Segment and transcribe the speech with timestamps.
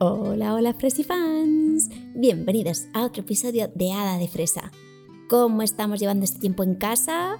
[0.00, 1.90] Hola, hola Fresifans.
[2.14, 4.70] Bienvenidos a otro episodio de Hada de Fresa.
[5.28, 7.38] ¿Cómo estamos llevando este tiempo en casa?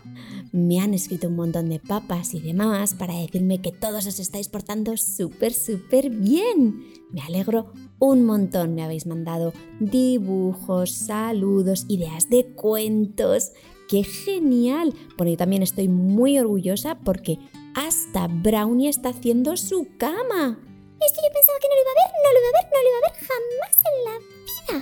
[0.50, 4.18] Me han escrito un montón de papas y de mamás para decirme que todos os
[4.18, 6.82] estáis portando súper, súper bien.
[7.12, 8.74] Me alegro un montón.
[8.74, 13.52] Me habéis mandado dibujos, saludos, ideas de cuentos.
[13.88, 14.94] ¡Qué genial!
[15.16, 17.38] Bueno, yo también estoy muy orgullosa porque
[17.76, 20.58] hasta Brownie está haciendo su cama.
[21.00, 22.78] Esto yo pensaba que no lo iba a ver, no lo iba a ver, no
[22.82, 24.76] lo iba a ver jamás en la vida.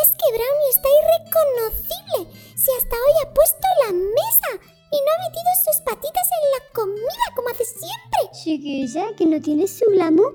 [0.00, 2.18] Es que Brownie está irreconocible.
[2.56, 4.50] Si hasta hoy ha puesto la mesa
[4.92, 8.20] y no ha metido sus patitas en la comida como hace siempre.
[8.32, 10.34] Chiquilla, que no tiene su glamour,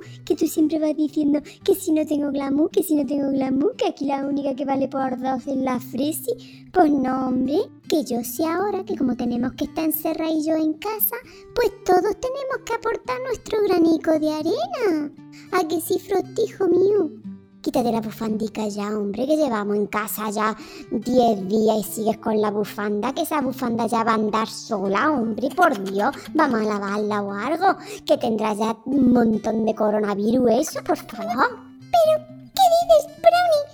[0.55, 4.05] siempre vas diciendo que si no tengo glamour, que si no tengo glamour, que aquí
[4.05, 6.65] la única que vale por dos es la Fresi.
[6.71, 7.57] Pues no, hombre,
[7.89, 11.17] que yo sé ahora que como tenemos que estar encerradillos en casa,
[11.53, 15.11] pues todos tenemos que aportar nuestro granico de arena.
[15.51, 17.34] ¿A que sí, frotijo mío?
[17.65, 20.55] Quítate la bufandica ya, hombre, que llevamos en casa ya
[20.91, 25.09] 10 días y sigues con la bufanda, que esa bufanda ya va a andar sola,
[25.09, 30.51] hombre, por Dios, vamos a lavarla o algo, que tendrá ya un montón de coronavirus,
[30.51, 31.57] eso, por favor.
[31.89, 33.65] Pero, ¿qué dices, Brownie?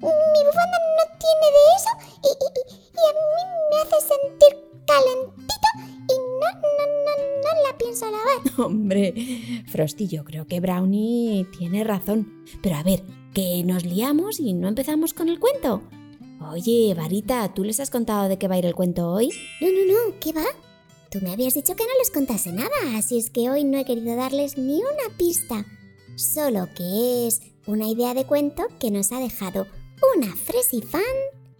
[0.00, 1.90] Mi, bufanda no tiene de eso
[2.24, 4.52] y, y, a mí me hace sentir
[4.86, 5.68] calentito
[6.08, 8.40] y no, no, no, no la pienso lavar.
[8.66, 9.12] Hombre,
[9.66, 12.46] Frosty, yo creo que Brownie tiene razón.
[12.62, 13.02] Pero a ver,
[13.38, 15.80] que nos liamos y no empezamos con el cuento.
[16.50, 19.30] Oye, Varita, ¿tú les has contado de qué va a ir el cuento hoy?
[19.60, 20.42] No, no, no, ¿qué va?
[21.08, 23.84] Tú me habías dicho que no les contase nada, así es que hoy no he
[23.84, 25.64] querido darles ni una pista.
[26.16, 29.68] Solo que es una idea de cuento que nos ha dejado
[30.16, 31.02] una Fresi fan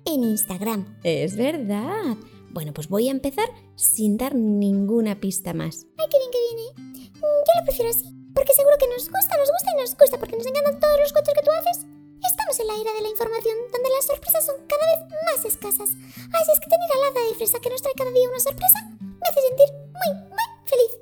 [0.04, 0.98] en Instagram.
[1.04, 2.16] Es verdad.
[2.50, 5.86] Bueno, pues voy a empezar sin dar ninguna pista más.
[5.96, 7.12] Ay, qué bien que viene.
[7.14, 8.17] Yo lo prefiero así.
[8.48, 11.12] Porque seguro que nos gusta, nos gusta y nos gusta porque nos encantan todos los
[11.12, 11.84] cuentos que tú haces.
[12.16, 15.90] Estamos en la era de la información, donde las sorpresas son cada vez más escasas.
[16.32, 18.40] Así es que tener a la hada de fresa que nos trae cada día una
[18.40, 20.92] sorpresa me hace sentir muy, muy feliz.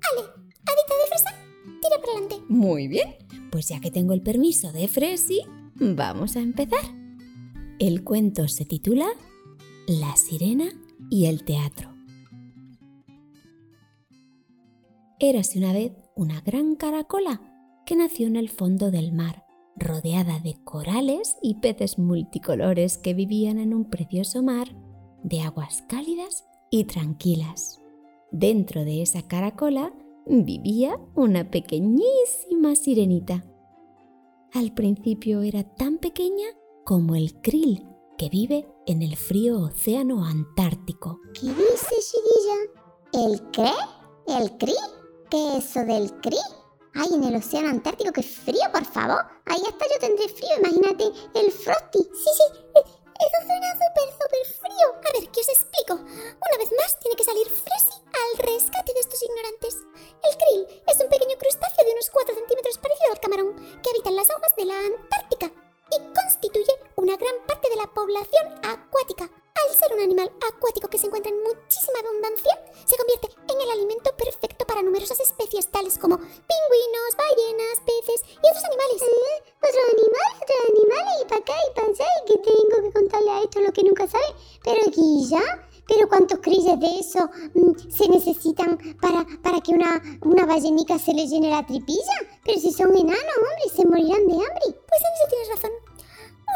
[0.00, 0.22] Ale,
[0.64, 1.30] hadita de fresa,
[1.82, 2.36] tira para adelante.
[2.48, 3.18] Muy bien,
[3.52, 5.42] pues ya que tengo el permiso de Fresi,
[5.74, 6.88] vamos a empezar.
[7.78, 9.12] El cuento se titula
[9.86, 10.72] La sirena
[11.10, 11.92] y el teatro.
[15.20, 17.40] Érase una vez una gran caracola
[17.84, 19.44] que nació en el fondo del mar,
[19.76, 24.68] rodeada de corales y peces multicolores que vivían en un precioso mar
[25.22, 27.80] de aguas cálidas y tranquilas.
[28.30, 29.92] Dentro de esa caracola
[30.26, 33.44] vivía una pequeñísima sirenita.
[34.52, 36.46] Al principio era tan pequeña
[36.84, 37.86] como el krill
[38.16, 41.18] que vive en el frío océano antártico.
[41.34, 43.26] ¿Qué dice, chiquilla?
[43.26, 43.70] ¿El qué?
[44.32, 45.03] ¿El krill?
[45.34, 46.38] ¿Qué es eso del cri?
[46.94, 49.18] Ay, en el océano Antártico, qué frío, por favor.
[49.46, 51.98] Ahí hasta yo tendré frío, imagínate el Frosty.
[52.06, 54.86] Sí, sí, eso suena súper, súper frío.
[54.94, 55.94] A ver, ¿qué os explico?
[55.98, 59.74] Una vez más, tiene que salir Fresi al rescate de estos ignorantes.
[60.22, 64.10] El krill es un pequeño crustáceo de unos 4 centímetros parecido al camarón que habita
[64.10, 65.50] en las aguas de la Antártica
[65.90, 69.26] y constituye una gran parte de la población acuática.
[69.26, 73.13] Al ser un animal acuático que se encuentra en muchísima abundancia, se convierte
[75.84, 79.02] tales como pingüinos, ballenas, peces y otros animales.
[79.02, 79.52] ¿Eh?
[79.60, 80.30] ¿Otro animal?
[80.42, 81.06] ¿Otro animal?
[81.20, 83.82] Y para acá y para allá y que tengo que contarle a esto lo que
[83.82, 84.34] nunca sabe.
[84.62, 85.68] Pero aquí ya...
[85.86, 91.12] Pero ¿cuántos crilles de eso mm, se necesitan para, para que una, una ballenica se
[91.12, 92.40] le llene la tripilla?
[92.42, 94.64] Pero si son enanos, hombre, se morirán de hambre.
[94.64, 95.72] Pues en eso tienes razón.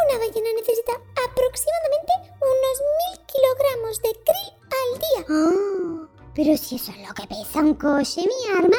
[0.09, 0.93] Una ballena necesita
[1.29, 4.51] aproximadamente unos mil kilogramos de krill
[4.81, 5.21] al día.
[5.29, 8.79] Oh, pero si eso es lo que pesa un coche, mi arma.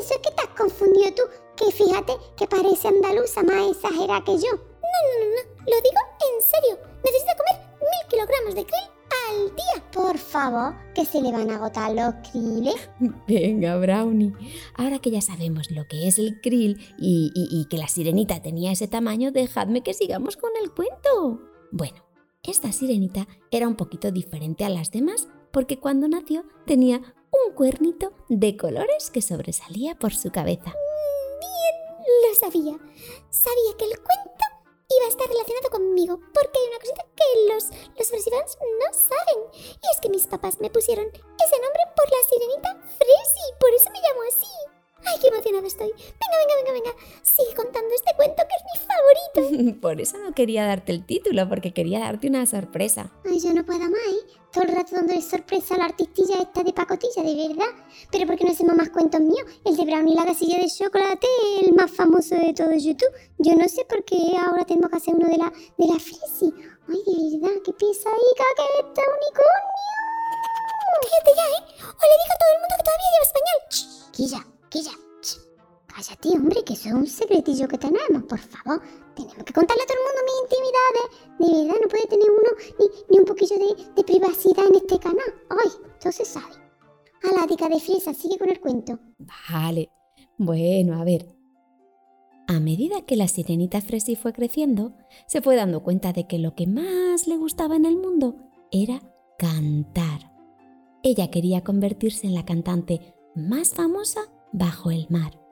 [0.00, 1.22] Eso es que te has confundido tú,
[1.56, 4.50] que fíjate que parece andaluza más exagerada que yo.
[4.52, 6.78] No, no, no, no, lo digo en serio.
[7.04, 8.94] Necesita comer mil kilogramos de krill
[9.28, 9.90] al día.
[9.92, 12.90] Por favor, que se le van a agotar los krilles.
[13.28, 14.32] Venga, Brownie.
[14.74, 18.42] Ahora que ya sabemos lo que es el krill y, y, y que la sirenita
[18.42, 21.40] tenía ese tamaño, dejadme que sigamos con el cuento.
[21.70, 22.04] Bueno,
[22.42, 28.12] esta sirenita era un poquito diferente a las demás porque cuando nació tenía un cuernito
[28.28, 30.72] de colores que sobresalía por su cabeza.
[31.40, 31.74] Bien,
[32.22, 32.78] lo sabía.
[33.30, 34.44] Sabía que el cuento
[34.88, 37.64] iba a estar relacionado conmigo, porque hay una cosita que los,
[37.98, 39.40] los Fresifans no saben.
[39.52, 43.90] Y es que mis papás me pusieron ese nombre por la sirenita Fresi, por eso
[43.90, 44.52] me llamo así.
[45.06, 45.92] ¡Ay, qué emocionada estoy!
[45.92, 46.96] Venga, venga, venga, venga.
[47.22, 49.80] Sigue contando este cuento que es mi favorito.
[49.80, 53.12] por eso no quería darte el título, porque quería darte una sorpresa.
[53.24, 54.23] Ay, yo no puedo más, ¿eh?
[54.54, 57.74] Todo el rato dándole sorpresa a la artistilla esta de pacotilla, de verdad.
[58.12, 59.44] Pero ¿por qué no hacemos más cuentos míos?
[59.64, 61.26] El de Brownie la casilla de chocolate,
[61.60, 63.12] el más famoso de todo YouTube.
[63.38, 66.54] Yo no sé por qué ahora tenemos que hacer uno de la, de la Fresi.
[66.86, 69.94] Ay, de verdad, qué pesadica que es este unicornio.
[71.02, 71.62] Cállate ya, ¿eh?
[71.82, 73.58] O le digo a todo el mundo que todavía lleva español.
[74.12, 75.03] Quilla, quilla.
[76.06, 78.82] Cállate, hombre, que eso es un secretillo que tenemos, por favor.
[79.14, 81.06] Tenemos que contarle a todo el mundo mis intimidades.
[81.38, 85.34] De verdad, no puede tener uno ni, ni un poquillo de, privacidad en este canal.
[85.48, 85.70] Ay,
[86.00, 86.54] todo se sabe.
[87.22, 88.98] A la tica de fresa, sigue con el cuento.
[89.50, 89.90] Vale.
[90.36, 91.26] Bueno, a ver.
[92.48, 94.94] A medida que la sirenita Fresi fue creciendo,
[95.26, 98.36] se fue dando cuenta de que lo que más le gustaba en el mundo
[98.70, 99.00] era
[99.38, 100.32] cantar.
[101.02, 104.20] Ella quería convertirse en la cantante más famosa
[104.52, 105.43] bajo el mar.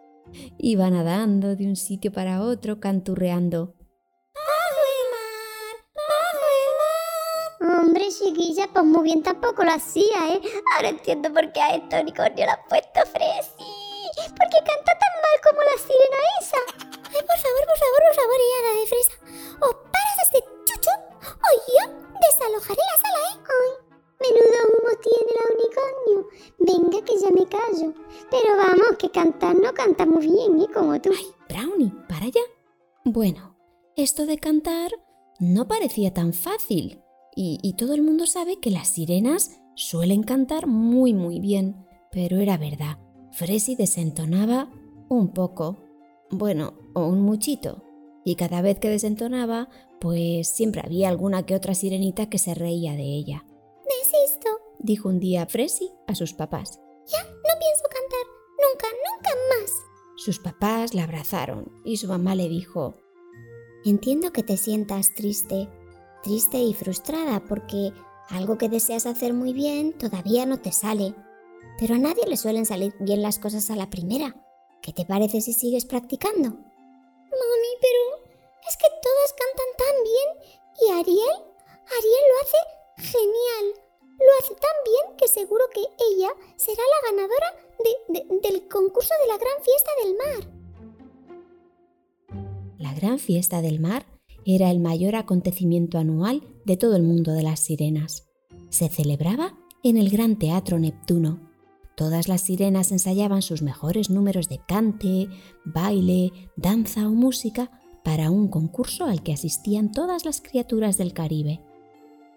[0.59, 3.75] Iba nadando de un sitio para otro canturreando.
[7.61, 10.41] Hombre, chiquilla, pues muy bien tampoco lo hacía, ¿eh?
[10.75, 13.83] Ahora entiendo por qué a este unicornio lo ha puesto Fresi.
[14.17, 16.59] ¿Por qué canta tan mal como la sirena esa?
[17.09, 19.15] Ay, por favor, por favor, por favor, hada de fresa.
[19.61, 20.91] O paras este chucho
[21.25, 21.85] o yo
[22.21, 23.82] desalojaré la sala, ¿eh?
[24.23, 26.29] Menudo humo tiene la unicornio.
[26.59, 27.95] Venga, que ya me callo.
[28.31, 30.69] Pero vamos, que cantar no canta bien, ¿eh?
[30.73, 31.11] Como tú.
[31.49, 32.41] Brownie, para allá.
[33.05, 33.57] Bueno,
[33.97, 34.93] esto de cantar
[35.41, 37.01] no parecía tan fácil.
[37.35, 41.85] Y, y todo el mundo sabe que las sirenas suelen cantar muy muy bien.
[42.13, 42.99] Pero era verdad,
[43.33, 44.71] Fresi desentonaba
[45.09, 45.79] un poco.
[46.31, 47.83] Bueno, o un muchito.
[48.25, 49.69] Y cada vez que desentonaba,
[50.01, 53.45] pues siempre había alguna que otra sirenita que se reía de ella.
[54.83, 56.81] Dijo un día Fresi a sus papás.
[57.07, 58.27] Ya, no pienso cantar.
[58.59, 59.71] Nunca, nunca más.
[60.17, 62.97] Sus papás la abrazaron y su mamá le dijo,
[63.85, 65.69] Entiendo que te sientas triste,
[66.23, 67.93] triste y frustrada porque
[68.29, 71.15] algo que deseas hacer muy bien todavía no te sale.
[71.79, 74.35] Pero a nadie le suelen salir bien las cosas a la primera.
[74.83, 76.49] ¿Qué te parece si sigues practicando?
[76.51, 78.25] Mami, pero
[78.69, 80.59] es que todas cantan tan bien.
[80.81, 81.53] ¿Y Ariel?
[81.87, 83.82] Ariel lo hace genial.
[84.25, 87.47] Lo hace tan bien que seguro que ella será la ganadora
[87.85, 90.43] de- de- del concurso de la gran fiesta del mar.
[92.79, 94.07] La gran fiesta del mar
[94.45, 98.29] era el mayor acontecimiento anual de todo el mundo de las sirenas.
[98.71, 101.51] Se celebraba en el Gran Teatro Neptuno.
[101.97, 105.29] Todas las sirenas ensayaban sus mejores números de cante,
[105.65, 107.71] baile, danza o música
[108.03, 111.61] para un concurso al que asistían todas las criaturas del Caribe.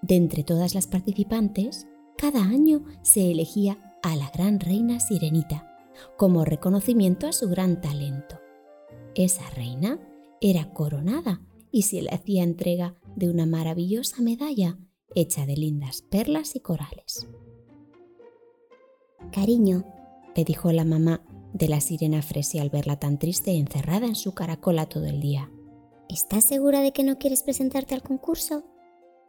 [0.05, 5.67] De entre todas las participantes, cada año se elegía a la gran reina sirenita,
[6.15, 8.39] como reconocimiento a su gran talento.
[9.15, 9.99] Esa reina
[10.41, 11.41] era coronada
[11.71, 14.77] y se le hacía entrega de una maravillosa medalla
[15.15, 17.27] hecha de lindas perlas y corales.
[19.31, 19.85] Cariño,
[20.35, 21.23] Le dijo la mamá
[21.53, 25.19] de la sirena Fresi al verla tan triste y encerrada en su caracola todo el
[25.19, 25.49] día.
[26.09, 28.65] ¿estás segura de que no quieres presentarte al concurso?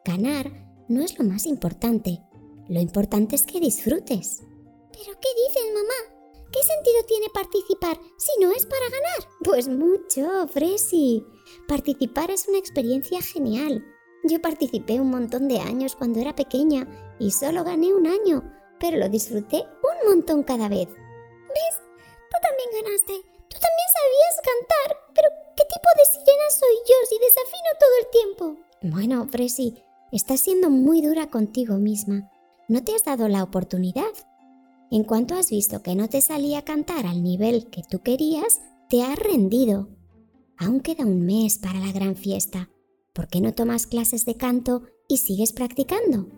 [0.06, 0.52] Ganar
[0.88, 2.20] no es lo más importante.
[2.68, 4.42] Lo importante es que disfrutes.
[4.92, 6.16] ¿Pero qué dices, mamá?
[6.52, 9.28] ¿Qué sentido tiene participar si no es para ganar?
[9.42, 11.24] Pues mucho, Fresi.
[11.66, 13.84] Participar es una experiencia genial.
[14.24, 16.86] Yo participé un montón de años cuando era pequeña
[17.18, 18.42] y solo gané un año,
[18.78, 20.88] pero lo disfruté un montón cada vez.
[22.36, 23.14] Tú también ganaste.
[23.48, 24.88] Tú también sabías cantar.
[25.14, 28.66] Pero, ¿qué tipo de sirena soy yo si desafino todo el tiempo?
[28.82, 29.82] Bueno, Fresi,
[30.12, 32.30] estás siendo muy dura contigo misma.
[32.68, 34.12] No te has dado la oportunidad.
[34.90, 38.60] En cuanto has visto que no te salía a cantar al nivel que tú querías,
[38.88, 39.88] te has rendido.
[40.58, 42.70] Aún queda un mes para la gran fiesta.
[43.12, 46.28] ¿Por qué no tomas clases de canto y sigues practicando?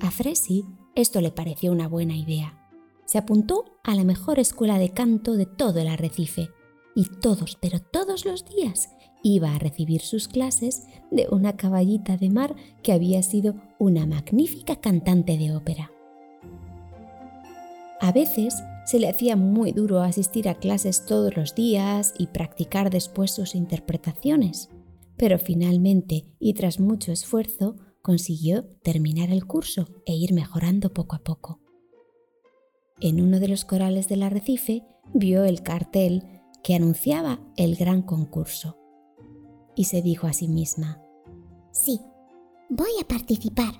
[0.00, 0.64] A Fresi
[0.98, 2.58] esto le pareció una buena idea.
[3.04, 6.50] Se apuntó a la mejor escuela de canto de todo el arrecife
[6.96, 8.88] y todos, pero todos los días,
[9.22, 14.76] iba a recibir sus clases de una caballita de mar que había sido una magnífica
[14.76, 15.90] cantante de ópera.
[18.00, 18.54] A veces
[18.86, 23.54] se le hacía muy duro asistir a clases todos los días y practicar después sus
[23.54, 24.70] interpretaciones,
[25.16, 31.18] pero finalmente y tras mucho esfuerzo consiguió terminar el curso e ir mejorando poco a
[31.18, 31.60] poco.
[33.00, 36.22] En uno de los corales del arrecife vio el cartel
[36.62, 38.77] que anunciaba el gran concurso
[39.78, 41.00] y se dijo a sí misma,
[41.70, 42.00] Sí,
[42.68, 43.74] voy a participar.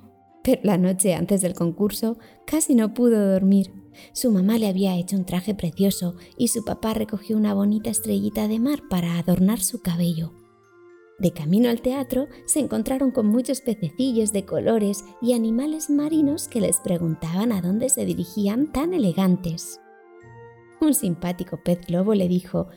[0.44, 3.72] pero la noche antes del concurso casi no pudo dormir.
[4.12, 8.46] Su mamá le había hecho un traje precioso y su papá recogió una bonita estrellita
[8.46, 10.32] de mar para adornar su cabello.
[11.18, 16.60] De camino al teatro se encontraron con muchos pececillos de colores y animales marinos que
[16.60, 19.80] les preguntaban a dónde se dirigían tan elegantes.
[20.80, 22.68] Un simpático pez globo le dijo,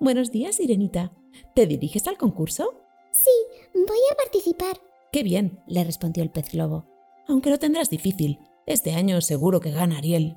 [0.00, 1.12] Buenos días, Sirenita.
[1.54, 2.74] ¿Te diriges al concurso?
[3.12, 3.30] Sí,
[3.74, 4.80] voy a participar.
[5.12, 6.86] Qué bien, le respondió el pez globo.
[7.26, 8.38] Aunque lo tendrás difícil.
[8.66, 10.36] Este año seguro que gana Ariel.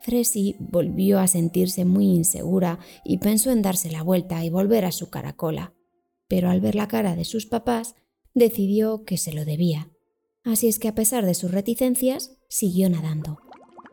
[0.00, 4.92] Fresi volvió a sentirse muy insegura y pensó en darse la vuelta y volver a
[4.92, 5.74] su caracola
[6.32, 7.94] pero al ver la cara de sus papás,
[8.32, 9.90] decidió que se lo debía.
[10.44, 13.38] Así es que a pesar de sus reticencias, siguió nadando.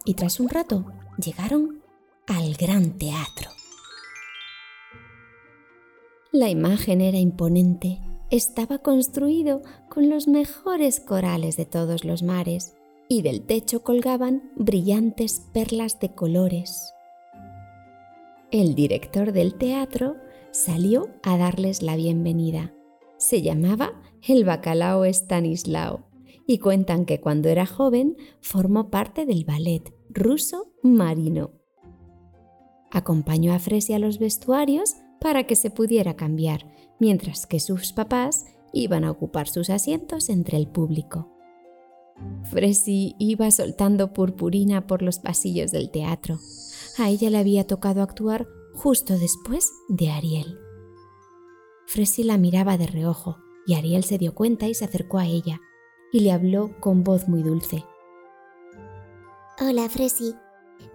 [0.05, 0.85] Y tras un rato,
[1.21, 1.83] llegaron
[2.27, 3.51] al gran teatro.
[6.31, 7.99] La imagen era imponente.
[8.29, 12.75] Estaba construido con los mejores corales de todos los mares
[13.07, 16.93] y del techo colgaban brillantes perlas de colores.
[18.51, 20.17] El director del teatro
[20.51, 22.75] salió a darles la bienvenida.
[23.17, 26.05] Se llamaba el bacalao Stanislao
[26.45, 31.53] y cuentan que cuando era joven formó parte del ballet ruso marino.
[32.91, 36.65] Acompañó a Fresi a los vestuarios para que se pudiera cambiar,
[36.99, 41.29] mientras que sus papás iban a ocupar sus asientos entre el público.
[42.43, 46.39] Fresi iba soltando purpurina por los pasillos del teatro.
[46.97, 50.57] A ella le había tocado actuar justo después de Ariel.
[51.87, 55.59] Fresi la miraba de reojo y Ariel se dio cuenta y se acercó a ella
[56.11, 57.85] y le habló con voz muy dulce.
[59.61, 60.35] Hola Fresi,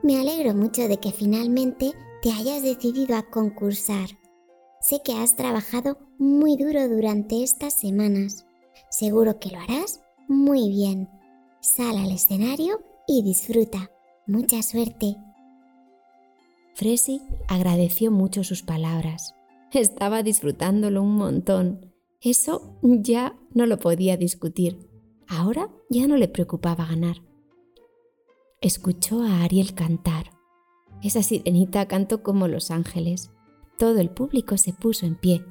[0.03, 1.93] me alegro mucho de que finalmente
[2.25, 4.09] te hayas decidido a concursar.
[4.81, 8.47] Sé que has trabajado muy duro durante estas semanas.
[8.89, 11.11] Seguro que lo harás muy bien.
[11.61, 13.91] Sal al escenario y disfruta.
[14.27, 15.17] Mucha suerte.
[16.75, 19.35] Fresi agradeció mucho sus palabras.
[19.71, 21.93] Estaba disfrutándolo un montón.
[22.23, 24.89] Eso ya no lo podía discutir.
[25.29, 27.17] Ahora ya no le preocupaba ganar.
[28.63, 30.34] Escuchó a Ariel cantar.
[31.05, 33.31] Esa sirenita cantó como los ángeles.
[33.79, 35.45] Todo el público se puso en pie.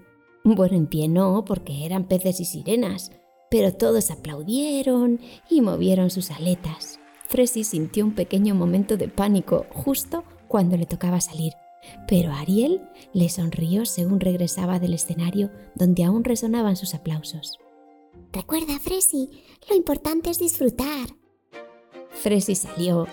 [0.43, 3.11] Bueno, en pie no, porque eran peces y sirenas,
[3.51, 6.99] pero todos aplaudieron y movieron sus aletas.
[7.29, 11.53] Fresi sintió un pequeño momento de pánico justo cuando le tocaba salir,
[12.07, 12.81] pero Ariel
[13.13, 17.59] le sonrió según regresaba del escenario donde aún resonaban sus aplausos.
[18.31, 19.29] Recuerda, Fresi,
[19.69, 21.09] lo importante es disfrutar.
[22.09, 23.05] Fresi salió,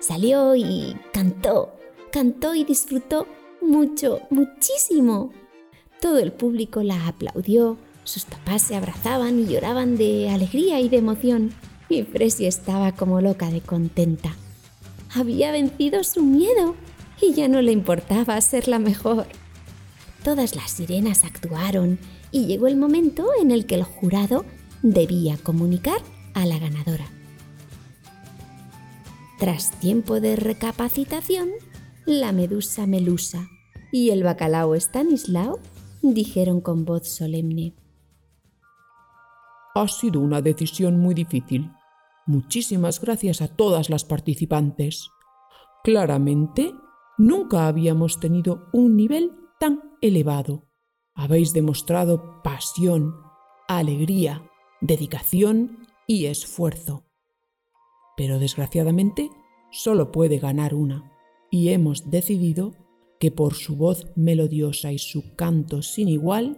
[0.00, 1.74] salió y cantó,
[2.12, 3.26] cantó y disfrutó
[3.60, 5.32] mucho, muchísimo.
[6.00, 10.98] Todo el público la aplaudió, sus papás se abrazaban y lloraban de alegría y de
[10.98, 11.52] emoción,
[11.88, 14.36] y Fresi estaba como loca de contenta
[15.14, 16.74] había vencido su miedo
[17.20, 19.26] y ya no le importaba ser la mejor.
[20.24, 21.98] Todas las sirenas actuaron
[22.30, 24.44] y llegó el momento en el que el jurado
[24.82, 26.00] debía comunicar
[26.34, 27.06] a la ganadora.
[29.38, 31.50] Tras tiempo de recapacitación,
[32.06, 33.48] la medusa Melusa
[33.92, 35.60] y el bacalao Stanislao
[36.02, 37.74] dijeron con voz solemne.
[39.74, 41.70] Ha sido una decisión muy difícil.
[42.26, 45.08] Muchísimas gracias a todas las participantes.
[45.84, 46.74] Claramente,
[47.18, 50.68] nunca habíamos tenido un nivel tan elevado.
[51.14, 53.14] Habéis demostrado pasión,
[53.68, 54.42] alegría,
[54.80, 57.04] dedicación y esfuerzo.
[58.16, 59.30] Pero desgraciadamente,
[59.70, 61.11] solo puede ganar una,
[61.52, 62.74] y hemos decidido
[63.20, 66.56] que por su voz melodiosa y su canto sin igual,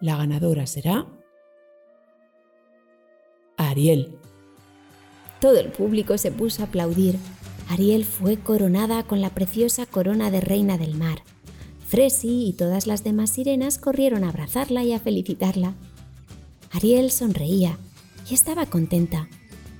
[0.00, 1.06] la ganadora será
[3.56, 4.16] Ariel.
[5.40, 7.18] Todo el público se puso a aplaudir.
[7.68, 11.22] Ariel fue coronada con la preciosa corona de reina del mar.
[11.86, 15.74] Fresi y todas las demás sirenas corrieron a abrazarla y a felicitarla.
[16.70, 17.78] Ariel sonreía
[18.30, 19.28] y estaba contenta,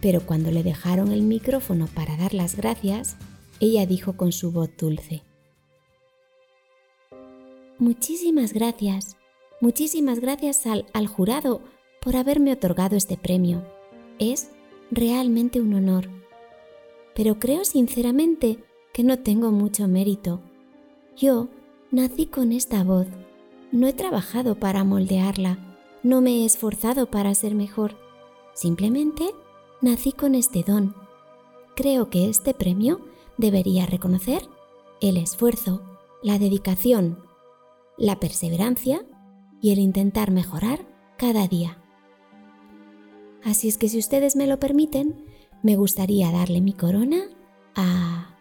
[0.01, 3.17] pero cuando le dejaron el micrófono para dar las gracias,
[3.61, 5.23] ella dijo con su voz dulce.
[7.79, 9.17] Muchísimas gracias,
[9.61, 11.61] muchísimas gracias al, al jurado
[12.01, 13.65] por haberme otorgado este premio.
[14.19, 14.51] Es
[14.91, 16.09] realmente un honor.
[17.15, 18.59] Pero creo sinceramente
[18.93, 20.41] que no tengo mucho mérito.
[21.17, 21.49] Yo
[21.91, 23.07] nací con esta voz.
[23.73, 25.59] No he trabajado para moldearla.
[26.03, 27.97] No me he esforzado para ser mejor.
[28.55, 29.35] Simplemente
[29.81, 30.95] nací con este don.
[31.75, 33.01] Creo que este premio
[33.39, 34.43] debería reconocer
[35.01, 35.83] el esfuerzo,
[36.23, 37.19] la dedicación,
[37.99, 39.05] la perseverancia
[39.61, 41.83] y el intentar mejorar cada día.
[43.45, 45.25] Así es que si ustedes me lo permiten,
[45.63, 47.25] me gustaría darle mi corona
[47.75, 48.33] a...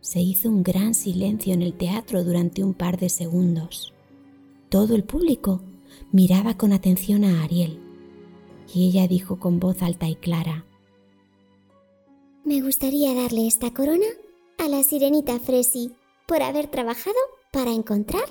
[0.00, 3.94] Se hizo un gran silencio en el teatro durante un par de segundos.
[4.68, 5.62] Todo el público
[6.12, 7.83] miraba con atención a Ariel
[8.74, 10.64] y ella dijo con voz alta y clara,
[12.44, 14.06] Me gustaría darle esta corona
[14.58, 15.92] a la sirenita Fresi
[16.26, 17.16] por haber trabajado
[17.52, 18.24] para encontrar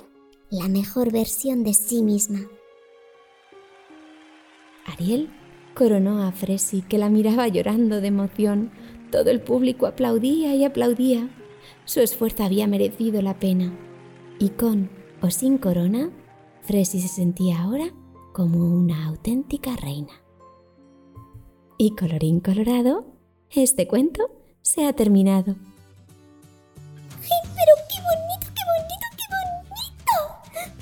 [0.50, 2.40] la mejor versión de sí misma.
[4.86, 5.30] Ariel
[5.74, 8.70] coronó a Fresi que la miraba llorando de emoción.
[9.10, 11.30] Todo el público aplaudía y aplaudía.
[11.86, 13.72] Su esfuerzo había merecido la pena.
[14.38, 14.90] Y con
[15.22, 16.10] o sin corona,
[16.62, 17.92] Fresi se sentía ahora
[18.32, 20.23] como una auténtica reina.
[21.76, 23.04] Y colorín colorado,
[23.50, 24.30] este cuento
[24.62, 25.56] se ha terminado.
[27.18, 30.14] ¡Ay, pero qué bonito, qué bonito, qué bonito!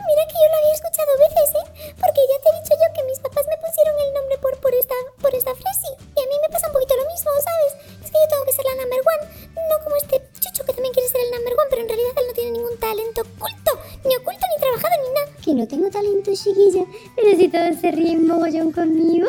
[0.04, 1.66] Mira que yo lo había escuchado veces, ¿eh?
[1.96, 4.74] Porque ya te he dicho yo que mis papás me pusieron el nombre por, por
[4.74, 5.96] esta, por esta frase.
[5.96, 7.72] Y a mí me pasa un poquito lo mismo, ¿sabes?
[8.04, 9.24] Es que yo tengo que ser la number one,
[9.56, 12.26] no como este chucho que también quiere ser el number one, pero en realidad él
[12.28, 13.72] no tiene ningún talento oculto,
[14.04, 15.28] ni oculto, ni trabajado, ni nada.
[15.40, 16.84] Que no tengo talento, chiquilla.
[17.16, 19.26] Pero si todos se ríen mogollón conmigo.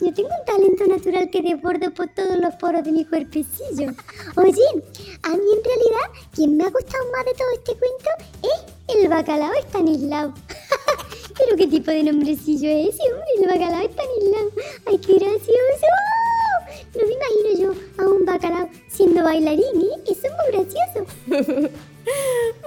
[0.00, 3.92] Yo tengo un talento natural que desbordo por todos los poros de mi cuerpecillo.
[4.36, 4.66] Oye,
[5.22, 8.10] a mí en realidad, quien me ha gustado más de todo este cuento
[8.42, 10.34] es el bacalao Estanislao.
[11.38, 14.50] Pero qué tipo de nombrecillo es ese, hombre, el bacalao Estanislao.
[14.86, 15.86] Ay, qué gracioso.
[16.94, 20.02] No me imagino yo a un bacalao siendo bailarín, ¿eh?
[20.10, 21.70] Eso es muy gracioso.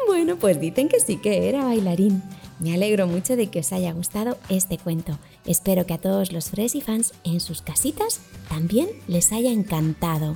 [0.08, 2.24] Bueno, pues dicen que sí que era bailarín.
[2.60, 5.20] Me alegro mucho de que os haya gustado este cuento.
[5.48, 10.36] Espero que a todos los Fresi fans en sus casitas también les haya encantado.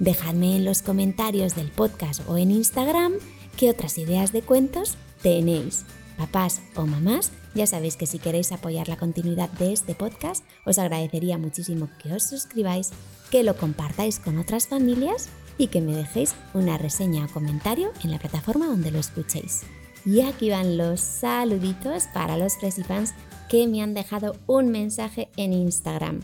[0.00, 3.12] Dejadme en los comentarios del podcast o en Instagram
[3.56, 5.84] qué otras ideas de cuentos tenéis.
[6.18, 10.78] Papás o mamás, ya sabéis que si queréis apoyar la continuidad de este podcast, os
[10.78, 12.90] agradecería muchísimo que os suscribáis,
[13.30, 15.28] que lo compartáis con otras familias
[15.58, 19.62] y que me dejéis una reseña o comentario en la plataforma donde lo escuchéis.
[20.04, 23.14] Y aquí van los saluditos para los Fresifans
[23.50, 26.20] que me han dejado un mensaje en Instagram.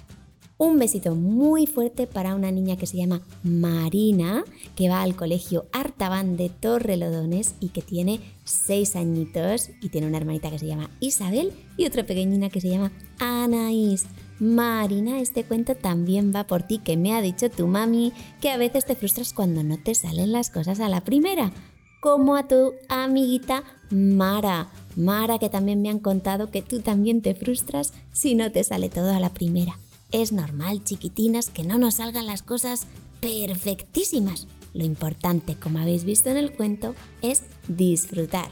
[0.58, 4.44] Un besito muy fuerte para una niña que se llama Marina,
[4.76, 10.18] que va al colegio Artaban de Torrelodones y que tiene 6 añitos y tiene una
[10.18, 14.06] hermanita que se llama Isabel y otra pequeñina que se llama Anaís.
[14.38, 18.56] Marina, este cuento también va por ti, que me ha dicho tu mami que a
[18.56, 21.52] veces te frustras cuando no te salen las cosas a la primera,
[22.00, 24.70] como a tu amiguita Mara.
[24.96, 28.88] Mara, que también me han contado que tú también te frustras si no te sale
[28.88, 29.78] todo a la primera.
[30.10, 32.86] Es normal, chiquitinas, que no nos salgan las cosas
[33.20, 34.46] perfectísimas.
[34.72, 38.50] Lo importante, como habéis visto en el cuento, es disfrutar.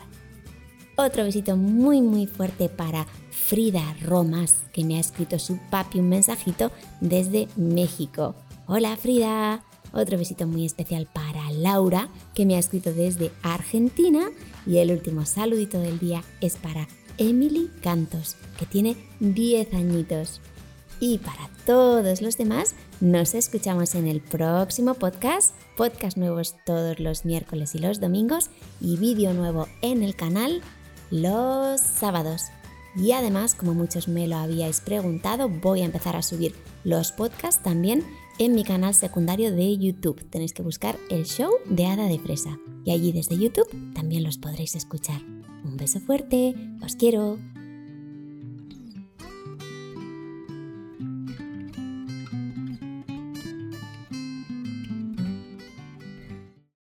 [0.97, 6.09] Otro besito muy muy fuerte para Frida Romas, que me ha escrito su papi un
[6.09, 8.35] mensajito desde México.
[8.67, 9.65] Hola Frida.
[9.95, 14.29] Otro besito muy especial para Laura, que me ha escrito desde Argentina.
[14.67, 20.41] Y el último saludito del día es para Emily Cantos, que tiene 10 añitos.
[20.99, 25.55] Y para todos los demás, nos escuchamos en el próximo podcast.
[25.77, 30.61] Podcast nuevos todos los miércoles y los domingos y vídeo nuevo en el canal
[31.11, 32.47] los sábados.
[32.97, 36.55] Y además, como muchos me lo habíais preguntado, voy a empezar a subir
[36.85, 38.05] los podcasts también
[38.39, 40.29] en mi canal secundario de YouTube.
[40.29, 42.59] Tenéis que buscar el show de Hada de Fresa.
[42.85, 45.23] Y allí desde YouTube también los podréis escuchar.
[45.65, 47.39] Un beso fuerte, os quiero.